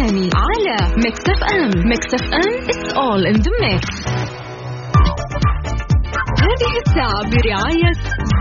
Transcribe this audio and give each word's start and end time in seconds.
الثاني 0.00 0.30
على 0.34 0.76
Mix 0.96 1.20
FM 1.28 1.88
Mix 1.88 2.14
FM 2.14 2.60
it's 2.70 2.92
all 2.92 3.22
in 3.30 3.36
the 3.42 3.52
mix. 3.60 3.84
هذه 6.44 6.72
الساعة 6.86 7.22
برعاية 7.30 7.92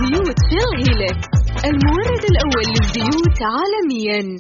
زيوت 0.01 0.37
شيل 0.49 0.71
هيلكس 0.77 1.27
المورد 1.65 2.23
الأول 2.31 2.65
للزيوت 2.67 3.39
عالميا. 3.41 4.39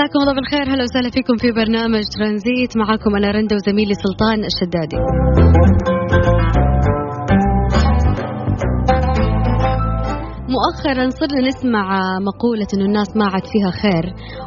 مساكم 0.00 0.20
الله 0.20 0.34
بالخير. 0.34 0.74
هلا 0.74 0.82
وسهلا 0.84 1.10
فيكم 1.10 1.36
في 1.36 1.52
برنامج 1.52 2.02
ترانزيت. 2.16 2.76
معاكم 2.76 3.16
أنا 3.16 3.30
رندا 3.30 3.56
وزميلي 3.56 3.94
سلطان 4.04 4.38
الشدادي. 4.50 4.98
مؤخرا 10.54 11.10
صرنا 11.10 11.48
نسمع 11.48 11.86
مقولة 12.28 12.66
إنه 12.74 12.84
الناس 12.84 13.16
ما 13.16 13.24
عاد 13.24 13.46
فيها 13.52 13.70
خير 13.82 14.04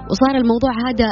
وصار 0.10 0.36
الموضوع 0.42 0.72
هذا 0.88 1.10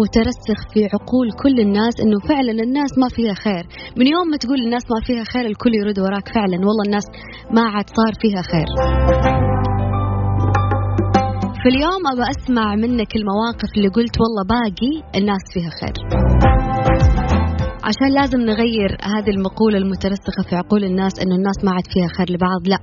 مترسخ 0.00 0.58
في 0.72 0.80
عقول 0.94 1.28
كل 1.42 1.60
الناس 1.60 1.94
إنه 2.02 2.18
فعلا 2.28 2.52
الناس 2.66 2.98
ما 2.98 3.08
فيها 3.16 3.34
خير. 3.34 3.64
من 3.96 4.06
يوم 4.06 4.26
ما 4.30 4.36
تقول 4.36 4.58
الناس 4.66 4.84
ما 4.90 5.00
فيها 5.06 5.24
خير 5.32 5.46
الكل 5.46 5.74
يرد 5.74 5.98
وراك 5.98 6.28
فعلا. 6.34 6.56
والله 6.66 6.84
الناس 6.86 7.06
ما 7.56 7.62
عاد 7.72 7.88
صار 7.98 8.12
فيها 8.22 8.42
خير. 8.52 8.68
في 11.62 11.68
اليوم 11.68 12.02
أبى 12.12 12.24
أسمع 12.34 12.74
منك 12.74 13.16
المواقف 13.16 13.70
اللي 13.76 13.88
قلت 13.88 14.14
والله 14.20 14.44
باقي 14.56 14.92
الناس 15.20 15.44
فيها 15.54 15.70
خير. 15.80 15.96
عشان 17.88 18.08
لازم 18.18 18.40
نغير 18.40 18.90
هذه 19.12 19.30
المقولة 19.36 19.78
المترسخة 19.78 20.42
في 20.48 20.56
عقول 20.56 20.84
الناس 20.84 21.12
إنه 21.22 21.34
الناس 21.34 21.58
ما 21.64 21.70
عاد 21.70 21.86
فيها 21.92 22.08
خير 22.16 22.36
لبعض 22.36 22.62
لا 22.66 22.78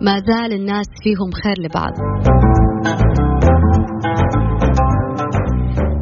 ما 0.00 0.14
زال 0.28 0.52
الناس 0.60 0.86
فيهم 1.02 1.30
خير 1.42 1.56
لبعض. 1.64 1.92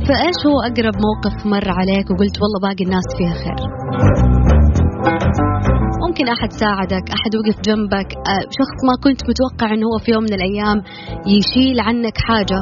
فإيش 0.09 0.41
هو 0.47 0.59
أقرب 0.69 0.97
موقف 1.07 1.47
مر 1.47 1.69
عليك 1.79 2.11
وقلت 2.11 2.37
والله 2.43 2.59
باقي 2.63 2.85
الناس 2.85 3.07
فيها 3.19 3.35
خير؟ 3.45 3.61
ممكن 6.21 6.33
أحد 6.33 6.53
ساعدك 6.53 7.05
أحد 7.17 7.33
وقف 7.37 7.61
جنبك 7.69 8.09
آه، 8.17 8.45
شخص 8.59 8.79
ما 8.89 8.95
كنت 9.05 9.21
متوقع 9.31 9.75
أنه 9.75 9.87
هو 9.87 9.99
في 10.05 10.13
يوم 10.13 10.23
من 10.23 10.35
الأيام 10.35 10.79
يشيل 11.27 11.81
عنك 11.81 12.19
حاجة. 12.29 12.59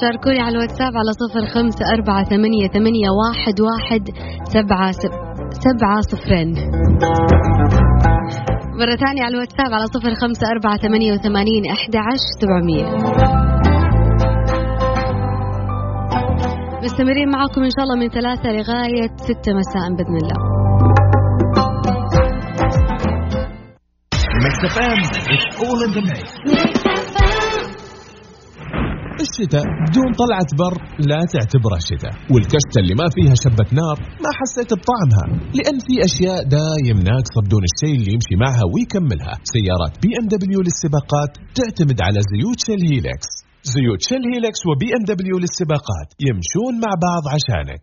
شاركوني 0.00 0.40
على 0.40 0.56
الواتساب 0.56 0.92
على 0.96 1.12
صفر 1.22 1.46
خمسة 1.54 1.84
أربعة 1.94 2.24
ثمانية, 2.24 2.68
ثمانية 2.68 3.08
واحد, 3.20 3.60
واحد 3.60 4.02
سبعة 4.44 4.92
سبعة 5.66 6.00
صفرين. 6.00 6.50
مرة 8.80 8.96
ثانية 8.96 9.22
على 9.22 9.34
الواتساب 9.34 9.70
على 9.72 9.86
صفر 9.86 10.14
خمسة 10.14 10.50
أربعة 10.50 10.76
ثمانية 10.76 11.12
وثمانين 11.12 11.62
أحد 11.66 11.96
عشر 11.96 12.26
سبعمية. 12.40 13.45
مستمرين 16.86 17.28
معكم 17.36 17.60
إن 17.68 17.72
شاء 17.76 17.84
الله 17.84 17.96
من 18.02 18.08
ثلاثة 18.18 18.48
لغاية 18.56 19.12
ستة 19.28 19.50
مساء 19.60 19.84
بإذن 19.96 20.16
الله. 20.22 20.38
الشتاء 29.26 29.64
بدون 29.84 30.10
طلعة 30.22 30.50
بر 30.60 30.74
لا 31.10 31.20
تعتبره 31.34 31.78
شتاء 31.90 32.14
والكشتة 32.32 32.78
اللي 32.82 32.94
ما 33.00 33.08
فيها 33.16 33.34
شبة 33.44 33.66
نار 33.80 33.96
ما 34.24 34.30
حسيت 34.38 34.70
بطعمها 34.80 35.26
لأن 35.56 35.76
في 35.86 35.94
أشياء 36.08 36.38
دايم 36.56 36.98
ناقصة 37.10 37.38
بدون 37.46 37.62
الشيء 37.70 37.94
اللي 37.98 38.12
يمشي 38.14 38.34
معها 38.44 38.64
ويكملها. 38.72 39.34
سيارات 39.54 39.94
بي 40.02 40.08
إم 40.18 40.26
دبليو 40.32 40.60
للسباقات 40.66 41.32
تعتمد 41.58 41.98
على 42.06 42.20
زيوت 42.32 42.58
شيل 42.66 42.80
هيلكس 42.90 43.35
زيوت 43.74 44.02
شيل 44.08 44.22
هيلكس 44.34 44.66
وبي 44.66 44.88
ام 44.96 45.04
دبليو 45.08 45.38
للسباقات. 45.38 46.08
يمشون 46.20 46.72
مع 46.84 46.92
بعض 47.06 47.22
عشانك. 47.34 47.82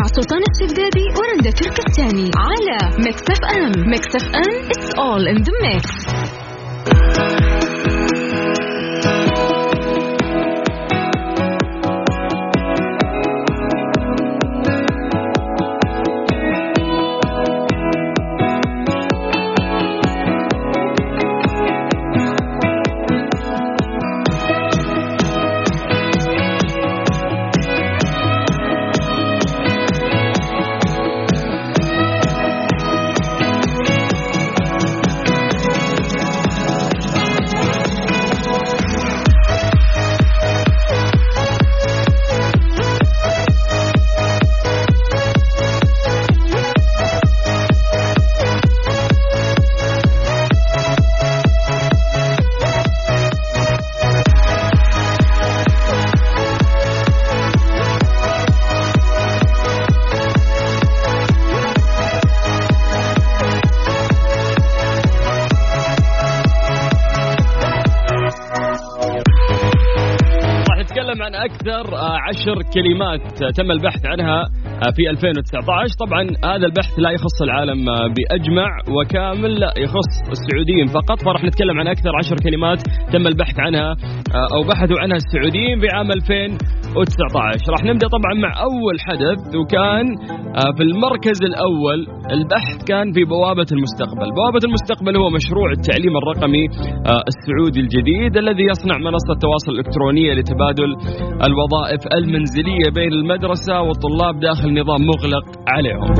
مع 0.00 0.06
سلطان 0.06 0.42
الشدادي 0.50 1.04
ورندا 1.16 1.50
تركستاني. 1.50 2.30
على 2.36 3.04
Mix 3.04 3.22
F 3.30 3.40
M. 3.56 3.90
Mix 3.90 4.16
FM. 4.16 4.68
It's 4.68 4.90
all 4.98 5.24
in 5.32 5.42
the 5.42 5.52
mix. 5.62 6.25
آه، 71.72 72.18
عشر 72.28 72.62
كلمات 72.74 73.20
تم 73.56 73.70
البحث 73.70 74.06
عنها 74.06 74.44
في 74.96 75.10
2019 75.10 75.94
طبعا 76.06 76.22
هذا 76.22 76.66
البحث 76.66 76.98
لا 76.98 77.10
يخص 77.10 77.42
العالم 77.42 77.84
بأجمع 77.86 78.78
وكامل 78.88 79.60
لا 79.60 79.72
يخص 79.76 80.30
السعوديين 80.30 80.86
فقط. 80.86 81.22
فراح 81.24 81.44
نتكلم 81.44 81.80
عن 81.80 81.88
أكثر 81.88 82.16
عشر 82.16 82.36
كلمات 82.36 82.82
تم 83.12 83.26
البحث 83.26 83.60
عنها 83.60 83.96
أو 84.54 84.62
بحثوا 84.68 85.00
عنها 85.00 85.16
السعوديين 85.16 85.80
في 85.80 85.86
عام 85.92 86.12
2019 86.86 87.72
راح 87.74 87.84
نبدأ 87.84 88.08
طبعا 88.16 88.34
مع 88.44 88.52
أول 88.68 88.96
حدث 89.06 89.40
وكان 89.60 90.06
آه، 90.60 90.72
في 90.76 90.82
المركز 90.82 91.38
الأول 91.50 92.00
البحث 92.36 92.76
كان 92.90 93.12
في 93.12 93.24
بوابة 93.24 93.70
المستقبل. 93.76 94.28
بوابة 94.38 94.62
المستقبل 94.68 95.16
هو 95.16 95.30
مشروع 95.38 95.68
التعليم 95.78 96.14
الرقمي 96.16 96.64
آه، 97.12 97.22
السعودي 97.30 97.80
الجديد 97.80 98.36
الذي 98.36 98.64
يصنع 98.72 98.96
منصة 98.98 99.34
تواصل 99.44 99.72
إلكترونية 99.78 100.32
لتبادل 100.38 100.90
الوظائف 101.48 102.02
المنزلية 102.18 102.88
بين 102.94 103.12
المدرسة 103.12 103.76
والطلاب 103.86 104.34
داخل 104.48 104.68
نظام 104.80 105.00
مغلق 105.12 105.46
عليهم. 105.74 106.10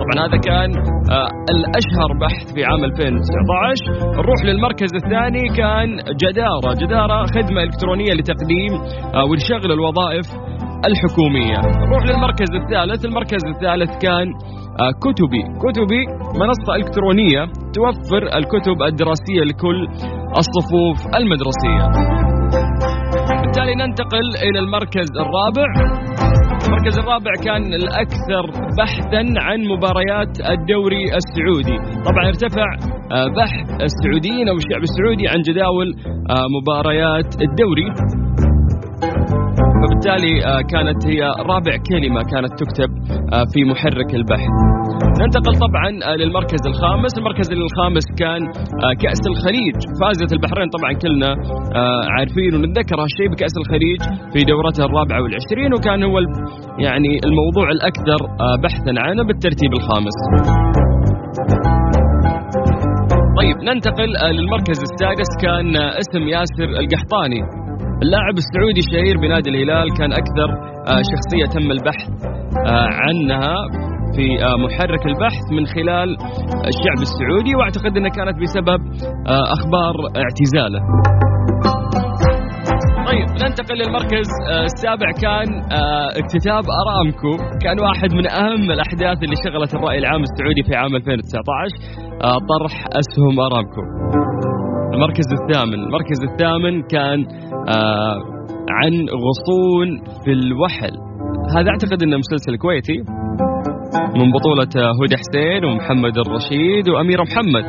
طبعا 0.00 0.16
هذا 0.26 0.38
كان 0.48 0.70
آه، 1.16 1.30
الأشهر 1.54 2.10
بحث 2.22 2.44
في 2.54 2.64
عام 2.64 2.84
2019 2.84 3.84
نروح 4.20 4.40
للمركز 4.44 4.90
الثاني 5.00 5.44
كان 5.60 5.88
جدارة. 6.22 6.70
جدارة 6.82 7.18
خدمة 7.36 7.60
إلكترونية 7.62 8.12
لتقديم 8.18 8.72
ولشغل 9.30 9.70
الوظائف 10.34 10.86
الحكومية. 10.86 11.58
نروح 11.86 12.02
للمركز 12.04 12.50
الثالث. 12.54 13.04
المركز 13.04 13.42
الثالث 13.54 13.90
كان 14.02 14.26
آه، 14.80 14.92
كتبي. 15.04 15.42
كتبي 15.64 16.02
منصة 16.40 16.74
إلكترونية 16.76 17.44
توفر 17.74 18.22
الكتب 18.38 18.82
الدراسية 18.82 19.42
لكل 19.44 19.88
الصفوف 20.38 20.98
المدرسية. 21.16 21.84
بالتالي 23.42 23.74
ننتقل 23.74 24.26
إلى 24.46 24.58
المركز 24.58 25.08
الرابع. 25.16 25.68
المركز 26.66 26.98
الرابع 26.98 27.32
كان 27.44 27.74
الأكثر 27.74 28.44
بحثا 28.78 29.22
عن 29.36 29.58
مباريات 29.76 30.40
الدوري 30.50 31.04
السعودي. 31.04 31.78
طبعا 32.04 32.26
ارتفع 32.28 32.66
آه، 33.12 33.28
بحث 33.36 33.82
السعوديين 33.82 34.48
أو 34.48 34.56
الشعب 34.56 34.82
السعودي 34.82 35.28
عن 35.28 35.40
جداول 35.42 35.88
آه، 36.30 36.46
مباريات 36.56 37.42
الدوري. 37.42 37.88
فبالتالي 39.80 40.34
آه، 40.46 40.62
كانت 40.72 41.00
هي 41.10 41.20
رابع 41.52 41.74
كلمة 41.90 42.20
كانت 42.32 42.52
تكتب 42.62 42.90
في 43.52 43.60
محرك 43.70 44.10
البحث. 44.14 44.54
ننتقل 45.20 45.54
طبعا 45.66 45.88
للمركز 46.16 46.62
الخامس. 46.66 47.12
المركز 47.18 47.48
الخامس 47.52 48.06
كان 48.22 48.40
كأس 49.02 49.22
الخليج. 49.32 49.76
فازت 50.00 50.32
البحرين 50.36 50.68
طبعا 50.76 50.92
كلنا 51.02 51.30
عارفين 52.16 52.54
ونتذكر 52.54 52.96
هالشيء 53.02 53.28
بكأس 53.32 53.54
الخليج 53.62 54.00
في 54.32 54.40
دورتها 54.50 54.84
الرابعة 54.88 55.22
والعشرين 55.22 55.70
وكان 55.74 56.02
هو 56.02 56.18
يعني 56.86 57.12
الموضوع 57.28 57.66
الأكثر 57.76 58.20
بحثا 58.62 58.92
عنه 59.04 59.22
بالترتيب 59.26 59.72
الخامس. 59.78 60.16
طيب 63.38 63.56
ننتقل 63.68 64.10
للمركز 64.36 64.78
السادس 64.88 65.30
كان 65.42 65.76
اسم 65.76 66.22
ياسر 66.28 66.68
القحطاني. 66.80 67.65
اللاعب 68.02 68.34
السعودي 68.44 68.80
الشهير 68.86 69.16
بنادي 69.18 69.50
الهلال 69.50 69.88
كان 69.98 70.12
أكثر 70.12 70.48
شخصية 71.12 71.46
تم 71.54 71.70
البحث 71.70 72.10
عنها 73.02 73.54
في 74.16 74.26
محرك 74.64 75.06
البحث 75.06 75.44
من 75.52 75.66
خلال 75.66 76.08
الشعب 76.70 77.00
السعودي 77.08 77.54
وأعتقد 77.56 77.96
إنها 77.96 78.10
كانت 78.10 78.36
بسبب 78.42 78.80
أخبار 79.56 79.94
اعتزاله. 80.22 80.80
طيب 83.08 83.28
ننتقل 83.42 83.76
للمركز 83.78 84.28
السابع 84.64 85.10
كان 85.22 85.48
اكتتاب 86.22 86.64
أرامكو 86.82 87.32
كان 87.64 87.80
واحد 87.80 88.14
من 88.14 88.30
أهم 88.30 88.70
الأحداث 88.70 89.18
اللي 89.24 89.36
شغلت 89.44 89.74
الرأي 89.74 89.98
العام 89.98 90.22
السعودي 90.22 90.62
في 90.68 90.74
عام 90.76 90.96
2019 90.96 92.06
آه، 92.24 92.38
طرح 92.52 92.74
أسهم 93.00 93.40
أرامكو 93.40 93.82
المركز 94.96 95.28
الثامن. 95.40 95.74
المركز 95.74 96.18
الثامن 96.30 96.82
كان 96.82 97.18
آه، 97.68 98.16
عن 98.78 98.92
غصون 99.26 99.88
في 100.24 100.32
الوحل. 100.32 100.94
هذا 101.56 101.68
أعتقد 101.70 102.02
أنه 102.02 102.16
مسلسل 102.16 102.56
كويتي 102.56 102.98
من 104.16 104.32
بطولة 104.32 104.72
هدى 105.00 105.16
حسين 105.16 105.64
ومحمد 105.64 106.18
الرشيد 106.18 106.88
وأميرة 106.88 107.22
محمد. 107.22 107.66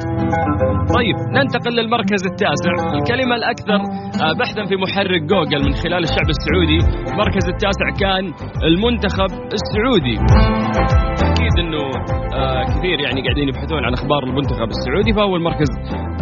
طيب 0.97 1.15
ننتقل 1.35 1.75
للمركز 1.75 2.21
التاسع. 2.31 2.74
الكلمة 2.97 3.35
الأكثر 3.35 3.79
آه، 4.24 4.33
بحثا 4.39 4.65
في 4.69 4.75
محرك 4.75 5.21
جوجل 5.21 5.65
من 5.65 5.74
خلال 5.74 6.03
الشعب 6.03 6.29
السعودي. 6.35 6.79
المركز 7.12 7.45
التاسع 7.53 7.88
كان 8.00 8.25
المنتخب 8.63 9.31
السعودي. 9.57 10.18
أكيد 11.48 11.66
أنه 11.66 11.84
آه 12.34 12.64
كثير 12.64 13.00
يعني 13.00 13.22
قاعدين 13.22 13.48
يبحثون 13.50 13.86
عن 13.86 13.94
أخبار 13.94 14.24
المنتخب 14.24 14.68
السعودي 14.68 15.14
فهو 15.14 15.36
المركز 15.36 15.68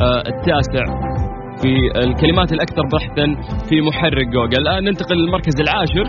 آه 0.01 0.24
التاسع 0.31 0.86
في 1.62 2.00
الكلمات 2.06 2.54
الأكثر 2.54 2.81
بحثا 2.94 3.25
في 3.69 3.81
محرك 3.81 4.27
جوجل. 4.27 4.62
الان 4.62 4.83
ننتقل 4.83 5.16
للمركز 5.16 5.62
العاشر 5.62 6.07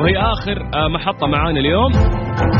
وهي 0.00 0.16
آخر 0.16 0.62
آه 0.74 0.88
محطة 0.88 1.26
معانا 1.26 1.60
اليوم. 1.60 1.92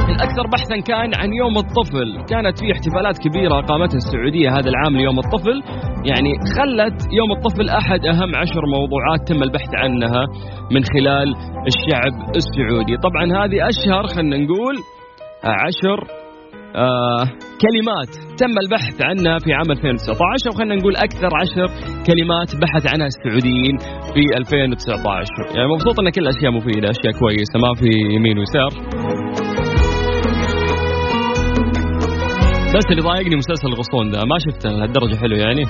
الأكثر 0.09 0.47
بحثا 0.53 0.77
كان 0.87 1.11
عن 1.21 1.33
يوم 1.33 1.57
الطفل. 1.59 2.09
كانت 2.31 2.59
في 2.59 2.73
احتفالات 2.73 3.19
كبيرة 3.19 3.61
قامتها 3.61 3.97
السعودية 3.97 4.49
هذا 4.51 4.71
العام 4.71 4.97
ليوم 4.97 5.19
الطفل. 5.19 5.63
يعني 6.11 6.33
خلت 6.57 6.99
يوم 7.13 7.33
الطفل 7.33 7.69
أحد 7.69 8.07
أهم 8.07 8.37
عشر 8.37 8.63
موضوعات 8.67 9.21
تم 9.29 9.43
البحث 9.43 9.71
عنها 9.75 10.23
من 10.75 10.83
خلال 10.95 11.29
الشعب 11.71 12.15
السعودي. 12.37 12.97
طبعا 12.97 13.25
هذه 13.45 13.69
أشهر 13.69 14.07
خلينا 14.07 14.37
نقول 14.37 14.75
عشر 15.45 15.99
آه 16.77 17.25
كلمات 17.65 18.13
تم 18.39 18.59
البحث 18.65 18.97
عنها 19.03 19.39
في 19.39 19.53
عام 19.53 19.71
2019 19.71 20.49
أو 20.49 20.53
خلينا 20.59 20.75
نقول 20.75 20.97
أكثر 20.97 21.31
عشر 21.43 21.67
كلمات 22.07 22.57
بحث 22.63 22.85
عنها 22.93 23.07
السعوديين 23.07 23.77
في 24.15 24.23
2019 24.39 25.57
يعني 25.57 25.69
مبسوط 25.75 26.01
إن 26.01 26.11
كل 26.11 26.29
أشياء 26.29 26.53
مفيدة 26.53 26.91
أشياء 26.91 27.13
كويسة 27.21 27.57
ما 27.65 27.75
في 27.75 27.91
يمين 28.15 28.39
ويسار. 28.39 28.73
بس 32.77 32.87
اللي 32.91 33.03
ضايقني 33.03 33.37
مسلسل 33.37 33.69
الغصون 33.69 34.11
ده 34.11 34.19
ما 34.25 34.39
شفته 34.39 34.69
لهالدرجه 34.71 35.17
حلو 35.17 35.37
يعني. 35.37 35.65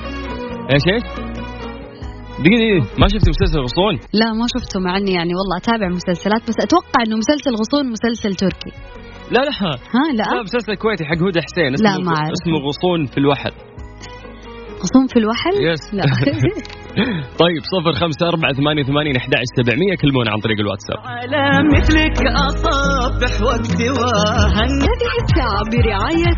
إيش 0.73 0.83
إيش؟ 0.93 1.03
دقيقة 2.43 2.57
دقيقة 2.61 2.99
ما 2.99 3.07
شفت 3.07 3.29
مسلسل 3.29 3.59
غصون؟ 3.59 3.93
لا 4.13 4.33
ما 4.33 4.45
شفته 4.55 4.79
مع 4.79 4.97
إني 4.97 5.13
يعني 5.13 5.33
والله 5.37 5.57
أتابع 5.57 5.87
مسلسلات 5.87 6.41
بس 6.47 6.57
أتوقع 6.65 6.99
إنه 7.07 7.15
مسلسل 7.23 7.51
غصون 7.61 7.91
مسلسل 7.91 8.35
تركي. 8.35 8.71
لا 9.31 9.39
لا. 9.39 9.51
ها 9.95 10.05
لا. 10.19 10.35
لا 10.35 10.43
مسلسل 10.43 10.75
كويتي 10.75 11.05
حق 11.05 11.17
هدى 11.27 11.41
حسين. 11.41 11.73
اسمه 11.73 11.89
لا 11.89 11.97
ما 11.97 12.15
أعرف. 12.17 12.31
اسمه 12.37 12.57
غصون 12.67 13.05
في 13.05 13.17
الوحل. 13.17 13.51
غصون 14.83 15.07
في 15.07 15.19
الوحل؟ 15.19 15.55
يس 15.67 15.93
لا. 15.93 16.03
طيب 17.43 17.61
صفر 17.73 17.93
خمسة 18.01 18.27
أربعة 18.27 18.53
ثمانية 18.53 18.83
ثمانين 18.83 19.15
أحد 19.15 19.31
سبعمية 19.57 19.95
كلمونا 20.01 20.31
عن 20.31 20.39
طريق 20.39 20.59
الواتساب. 20.59 20.97
على 21.05 21.43
مثلك 21.75 22.17
أصبح 22.49 23.33
وقتي 23.47 23.89
وهن 23.89 24.73
هذه 24.89 25.13
الساعة 25.23 25.63
برعاية 25.71 26.33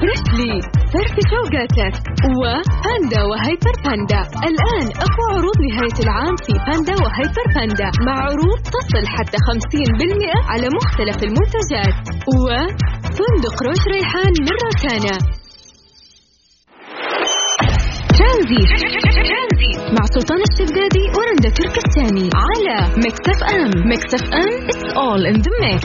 فريشلي 0.00 0.54
فرفش 0.92 1.28
اوقاتك 1.40 1.94
وباندا 2.38 3.20
وهيبر 3.30 3.74
باندا. 3.84 4.20
الآن 4.50 4.86
أقوى 5.06 5.26
عروض 5.34 5.58
نهاية 5.68 5.98
العام 6.04 6.34
في 6.44 6.52
باندا 6.66 6.94
وهيبر 7.04 7.46
باندا 7.54 7.88
مع 8.06 8.14
عروض 8.26 8.58
تصل 8.74 9.04
حتى 9.16 9.38
50% 9.48 10.50
على 10.50 10.66
مختلف 10.78 11.18
المنتجات. 11.28 11.94
وفندق 12.38 13.56
روش 13.66 13.82
ريحان 13.94 14.32
من 14.46 14.56
روتانا 14.64 15.18
مع 19.98 20.04
سلطان 20.14 20.40
الشدادي 20.50 21.04
ورندا 21.16 21.50
تركستاني 21.50 22.30
على 22.34 22.94
Mix 22.96 23.28
FM. 23.28 23.88
Mix 23.88 24.14
FM 24.14 24.68
it's 24.68 24.82
all 24.96 25.22
in 25.32 25.42
the 25.42 25.52
mix. 25.60 25.82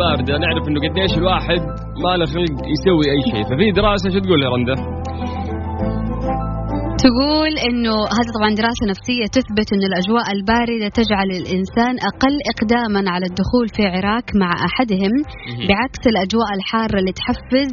الباردة 0.00 0.38
نعرف 0.38 0.68
إنه 0.68 0.80
قديش 0.84 1.12
الواحد 1.18 1.60
ما 2.04 2.12
له 2.16 2.26
خلق 2.34 2.56
يسوي 2.74 3.06
أي 3.14 3.22
شيء. 3.30 3.44
ففي 3.50 3.66
دراسة 3.80 4.10
شو 4.10 4.18
تقول 4.24 4.42
يا 4.42 4.48
رندا؟ 4.54 4.74
تقول 7.06 7.52
إنه 7.68 7.96
هذه 8.16 8.30
طبعا 8.36 8.50
دراسة 8.62 8.84
نفسية 8.92 9.26
تثبت 9.36 9.68
إنه 9.74 9.86
الأجواء 9.90 10.26
الباردة 10.36 10.88
تجعل 11.00 11.28
الإنسان 11.40 11.94
أقل 12.10 12.34
اقداما 12.52 13.02
على 13.14 13.26
الدخول 13.30 13.66
في 13.76 13.82
عراك 13.94 14.28
مع 14.42 14.50
أحدهم 14.68 15.14
بعكس 15.70 16.02
الأجواء 16.12 16.50
الحارة 16.58 16.96
اللي 17.00 17.12
تحفز 17.20 17.72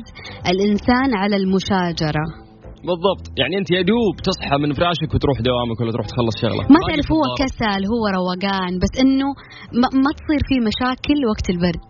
الإنسان 0.51 1.09
على 1.21 1.35
المشاجرة. 1.41 2.25
بالضبط. 2.87 3.25
يعني 3.41 3.53
أنت 3.59 3.69
يا 3.77 3.81
دوب 3.91 4.13
تصحى 4.29 4.57
من 4.63 4.69
فراشك 4.77 5.09
وتروح 5.13 5.37
دوامك 5.49 5.77
ولا 5.81 5.91
تروح 5.95 6.07
تخلص 6.13 6.35
شغلة 6.43 6.63
ما 6.75 6.79
تعرف 6.87 7.07
هو 7.15 7.23
كسل 7.41 7.81
هو 7.93 8.03
روقان 8.19 8.71
بس 8.83 8.93
إنه 9.03 9.27
ما, 9.81 9.87
ما 10.03 10.11
تصير 10.19 10.41
فيه 10.49 10.59
مشاكل 10.69 11.17
وقت 11.31 11.47
البرد. 11.53 11.83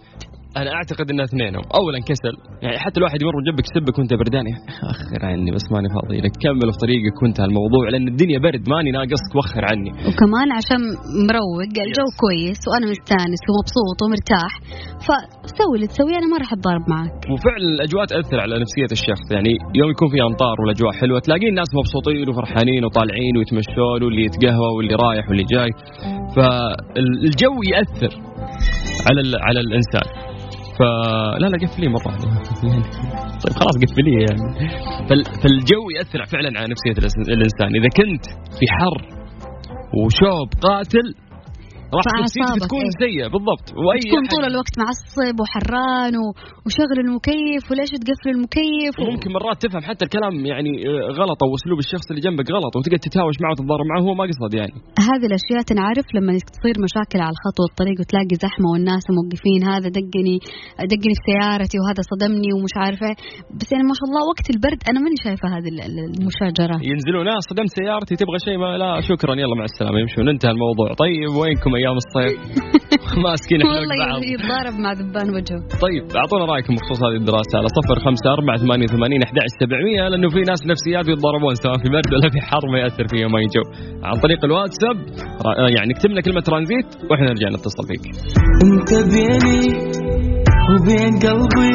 أنا 0.61 0.69
أعتقد 0.77 1.05
انها 1.11 1.25
اثنينهم. 1.29 1.65
اولا 1.79 1.99
كسل. 2.09 2.35
يعني 2.63 2.77
حتى 2.83 2.97
الواحد 2.99 3.17
يمر 3.21 3.35
جنبك 3.47 3.65
يسبك 3.69 3.95
وأنت 3.99 4.13
بردان. 4.21 4.45
اخر 4.93 5.21
عني 5.29 5.51
بس 5.55 5.65
ماني 5.73 5.89
فاضي. 5.95 6.17
لك 6.25 6.35
كمل 6.43 6.67
في 6.73 6.79
طريقك 6.85 7.17
وانتهى 7.21 7.45
الموضوع 7.49 7.83
لأن 7.91 8.07
الدنيا 8.13 8.39
برد. 8.45 8.63
ماني 8.73 8.91
ناقصك 8.91 9.33
وخر 9.39 9.63
عني. 9.71 9.91
وكمان 10.07 10.47
عشان 10.59 10.81
مروق 11.29 11.73
الجو 11.87 12.07
كويس 12.23 12.61
وأنا 12.69 12.85
مستأنس 12.93 13.41
ومبسوط 13.49 13.97
ومرتاح. 14.03 14.51
فسوي 15.05 15.75
اللي 15.77 15.87
تسويه 15.93 16.17
أنا 16.21 16.27
ما 16.31 16.37
راح 16.41 16.49
أتضارب 16.55 16.85
معك. 16.93 17.19
وفعلا 17.33 17.65
الأجواء 17.75 18.05
تأثر 18.11 18.39
على 18.45 18.55
نفسية 18.63 18.91
الشخص. 18.97 19.25
يعني 19.35 19.53
يوم 19.79 19.89
يكون 19.93 20.09
في 20.13 20.19
أمطار 20.29 20.55
والأجواء 20.61 20.91
حلوة 21.01 21.19
تلاقين 21.25 21.49
الناس 21.53 21.69
مبسوطين 21.79 22.29
وفرحانين 22.29 22.81
وطالعين 22.85 23.33
ويتمشون 23.37 23.99
واللي 24.03 24.23
يتقهوى 24.27 24.69
واللي 24.75 24.95
رايح 25.05 25.25
واللي 25.29 25.45
جاي. 25.55 25.71
فالجو 26.35 27.55
يأثر 27.73 28.13
على 29.07 29.21
على 29.47 29.59
الإنسان. 29.59 30.26
فلا 30.79 31.47
لا 31.47 31.57
قفليه 31.67 31.87
مرة. 31.87 32.11
طيب 33.43 33.53
خلاص 33.59 33.75
قفليه 33.83 34.17
يعني 34.29 34.41
فال- 35.09 35.25
فالجو 35.41 35.89
يأثر 35.97 36.25
فعلا 36.25 36.59
على 36.59 36.67
نفسية 36.73 37.07
الإنسان 37.33 37.69
إذا 37.79 37.89
كنت 37.97 38.25
في 38.59 38.65
حر 38.77 39.01
وشوب 40.05 40.47
قاتل 40.61 41.15
راح 41.95 42.03
فأعصابك، 42.07 42.61
تكون 42.67 42.85
إيه. 42.87 42.99
سيئه 43.03 43.27
بالضبط. 43.35 43.65
وأي 43.85 43.99
تكون 44.07 44.23
طول 44.33 44.43
الوقت 44.51 44.73
معصب 44.83 45.35
وحران. 45.41 46.15
وشغل 46.65 46.97
المكيف 47.05 47.63
وليش 47.69 47.91
تقفل 48.07 48.29
المكيف 48.35 48.93
و... 48.99 49.01
وممكن 49.03 49.29
مرات 49.37 49.57
تفهم 49.65 49.83
حتى 49.89 50.03
الكلام 50.07 50.33
يعني 50.51 50.71
آه، 50.89 51.09
غلط 51.19 51.39
أو 51.45 51.49
أسلوب 51.59 51.79
الشخص 51.85 52.05
اللي 52.11 52.21
جنبك 52.27 52.47
غلط 52.55 52.73
وتقعد 52.77 53.01
تتهاوش 53.07 53.37
معه 53.43 53.51
وتتضارب 53.53 53.85
معه 53.91 54.01
هو 54.07 54.11
ما 54.19 54.23
قصد 54.31 54.53
يعني. 54.61 54.75
هذه 55.09 55.25
الأشياء 55.29 55.61
تنعرف 55.71 56.07
لما 56.15 56.31
تصير 56.55 56.75
مشاكل 56.87 57.19
على 57.25 57.33
الخط 57.35 57.57
والطريق 57.63 57.97
وتلاقي 58.01 58.35
زحمة 58.45 58.67
والناس 58.73 59.03
موقفين 59.17 59.61
هذا 59.73 59.87
دقني 59.99 60.37
دقني 60.93 61.13
في 61.17 61.23
سيارتي 61.29 61.77
وهذا 61.81 62.01
صدمني 62.11 62.49
ومش 62.55 62.73
عارفه 62.81 63.11
بس 63.59 63.67
يعني 63.73 63.85
ما 63.91 63.95
شاء 63.99 64.05
الله 64.09 64.21
وقت 64.31 64.47
البرد 64.53 64.79
أنا 64.89 64.99
ماني 65.03 65.17
شايفة 65.25 65.47
هذه 65.55 65.69
ال- 65.73 65.83
ال- 65.89 66.13
المشاجرة. 66.19 66.75
ينزلون 66.91 67.23
لا 67.29 67.35
صدمت 67.49 67.71
سيارتي 67.79 68.13
تبغى 68.21 68.39
شيء 68.47 68.57
ما 68.63 68.69
لا 68.83 68.89
شكرا. 69.11 69.33
يلا 69.43 69.55
مع 69.59 69.65
السلامة 69.71 69.97
يمشون. 70.03 70.23
انتهى 70.35 70.51
الموضوع. 70.55 70.89
طيب 71.03 71.29
وينكم 71.39 71.71
أيام 71.79 71.95
الصيف. 72.03 72.37
ماسكين 73.25 73.59
والله 73.67 74.19
يتضارب 74.33 74.75
مع 74.83 74.91
ذبان 74.99 75.27
وجهه. 75.37 75.59
طيب 75.85 76.03
أعطونا 76.21 76.45
رأيكم 76.53 76.73
بخصوص 76.77 76.99
هذه 77.05 77.17
الدراسة 77.21 77.53
على 77.59 77.67
صفر 77.77 77.95
خمسة 78.05 78.27
أربعة 78.37 78.57
ثمانية 78.63 78.85
وثمانين 78.89 79.19
أحد 79.25 79.35
سبعمية 79.61 80.01
لأنه 80.11 80.29
في 80.35 80.41
ناس 80.51 80.61
نفسيات 80.73 81.05
يتضاربون 81.13 81.53
سواء 81.63 81.77
في 81.83 81.87
برد 81.93 82.09
ولا 82.13 82.29
في 82.33 82.39
حر 82.49 82.63
ما 82.73 82.77
يأثر 82.83 83.05
فيهم 83.13 83.31
أي 83.39 83.45
جو 83.55 83.63
عن 84.09 84.15
طريق 84.25 84.39
الواتساب 84.45 84.95
را- 85.45 85.69
يعني 85.77 85.89
اكتب 85.95 86.09
لنا 86.11 86.21
كلمة 86.27 86.41
ترانزيت 86.49 86.87
وإحنا 87.09 87.27
نرجع 87.31 87.47
نتصل 87.55 87.83
فيك. 87.89 88.03
أنت 88.67 88.91
بيني 89.13 89.61
وبين 90.71 91.13
قلبي 91.25 91.73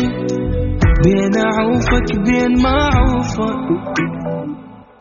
بين 1.05 1.35
أعوفك 1.51 2.09
بين 2.27 2.53
ما 2.65 2.75
أعوفك. 2.97 4.32